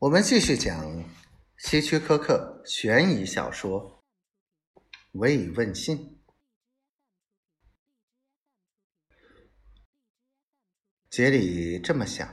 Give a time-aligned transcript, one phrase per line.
[0.00, 1.04] 我们继续讲
[1.56, 4.04] 希区柯克悬疑小说
[5.12, 5.96] 《慰问信》。
[11.08, 12.28] 杰里这么想：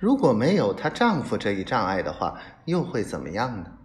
[0.00, 3.78] 如果没有她丈夫这一障碍的话，又会怎么样呢？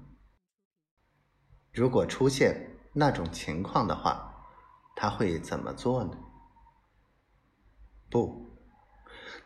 [1.73, 4.47] 如果出现那种情况的话，
[4.95, 6.17] 她会怎么做呢？
[8.09, 8.57] 不，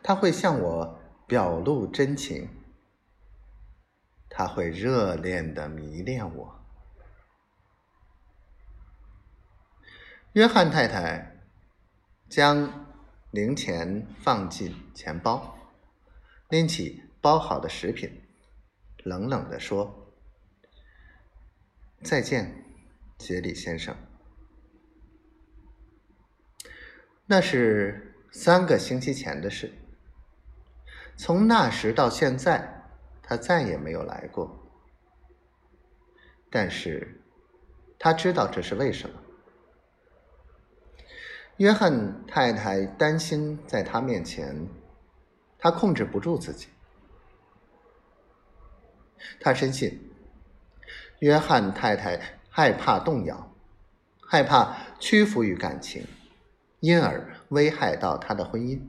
[0.00, 1.05] 她会向我。
[1.26, 2.48] 表露真情，
[4.28, 6.64] 他会热恋的迷恋我。
[10.34, 11.40] 约翰太太
[12.28, 12.86] 将
[13.32, 15.58] 零钱放进钱包，
[16.48, 18.22] 拎起包好的食品，
[18.98, 20.12] 冷冷的说
[22.04, 22.64] ：“再见，
[23.18, 23.96] 杰里先生。”
[27.26, 29.72] 那是三个星期前的事。
[31.16, 32.84] 从那时到现在，
[33.22, 34.70] 他再也没有来过。
[36.50, 37.22] 但是，
[37.98, 39.16] 他知道这是为什么。
[41.56, 44.68] 约翰太太担心在他面前，
[45.58, 46.68] 他控制不住自己。
[49.40, 50.12] 他深信，
[51.20, 53.54] 约翰太太害怕动摇，
[54.20, 56.06] 害怕屈服于感情，
[56.80, 58.80] 因而危害到他的婚姻。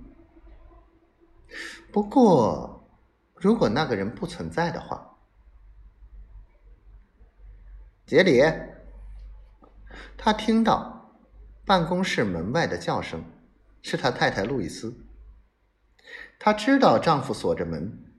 [1.91, 2.89] 不过，
[3.35, 5.17] 如果那个人不存在的话，
[8.05, 8.41] 杰里，
[10.17, 11.19] 他听到
[11.65, 13.23] 办公室门外的叫声，
[13.81, 15.05] 是他太太路易斯。
[16.39, 18.13] 他知道丈夫锁着门，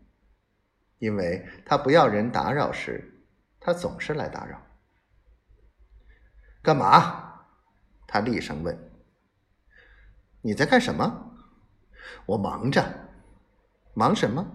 [0.99, 3.25] 因为他不要人打扰时，
[3.61, 4.61] 他总是来打扰。
[6.63, 7.47] 干嘛？
[8.07, 8.91] 他厉声问
[10.43, 11.37] ：“你在干什么？”
[12.27, 13.08] 我忙着。
[13.95, 14.47] 忙什么？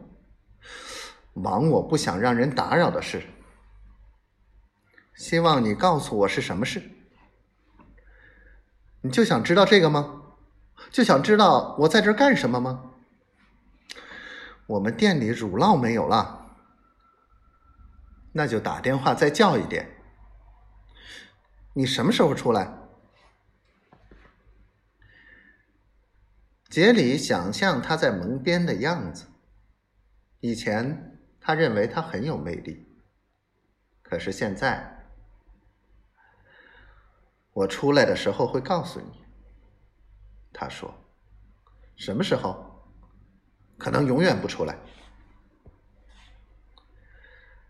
[1.34, 3.24] 忙我不想让人打扰的事。
[5.16, 6.92] 希望你告诉我是什么事。
[9.02, 10.22] 你就想知道这个吗？
[10.92, 12.92] 就想知道我在这干什么吗？
[14.66, 16.56] 我们店里乳酪没有了，
[18.32, 19.90] 那就打电话再叫一点。
[21.74, 22.74] 你什么时候出来？
[26.70, 29.26] 杰里想象他在门边的样子。
[30.46, 32.86] 以前他认为他很有魅力，
[34.02, 35.08] 可是现在，
[37.54, 39.24] 我出来的时候会告诉你。
[40.52, 40.94] 他说
[41.96, 42.84] ：“什么时候？
[43.78, 44.78] 可能永远不出来。”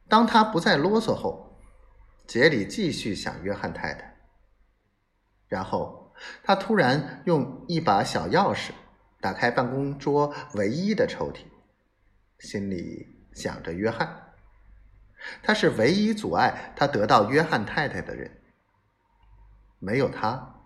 [0.09, 1.55] 当他不再啰嗦后，
[2.25, 4.17] 杰里继续想约翰太太。
[5.47, 6.11] 然后
[6.41, 8.71] 他突然用一把小钥匙
[9.21, 11.52] 打开办公桌唯一的抽屉。
[12.39, 14.33] 心里想着约翰，
[15.41, 18.41] 他是唯一阻碍他得到约翰太太的人。
[19.79, 20.61] 没有他，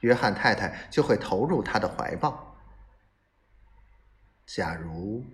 [0.00, 2.56] 约翰太太就会投入他的怀抱。
[4.46, 5.24] 假如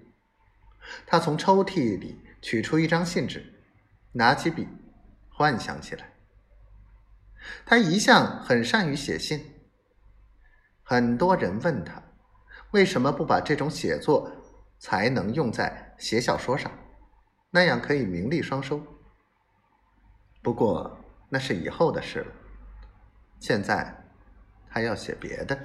[1.07, 3.63] 他从抽屉里取出一张信纸，
[4.13, 4.69] 拿起笔，
[5.29, 6.13] 幻想起来。
[7.65, 9.55] 他一向很善于写信。
[10.83, 12.03] 很多人问他，
[12.73, 14.31] 为什么不把这种写作？
[14.81, 16.73] 才能用在写小说上，
[17.51, 18.83] 那样可以名利双收。
[20.43, 20.99] 不过
[21.29, 22.33] 那是以后的事了。
[23.39, 23.95] 现在
[24.69, 25.57] 他要写别的。